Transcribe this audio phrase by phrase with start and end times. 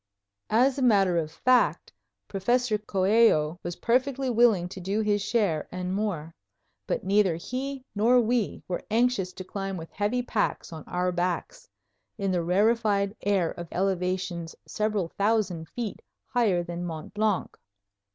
[0.49, 1.93] As a matter of fact,
[2.27, 6.33] Professor Coello was perfectly willing to do his share and more;
[6.87, 11.69] but neither he nor we were anxious to climb with heavy packs on our backs,
[12.17, 17.55] in the rarefied air of elevations several thousand feet higher than Mont Blanc.